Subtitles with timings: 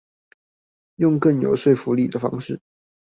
[0.95, 2.59] 用更有說服力的方式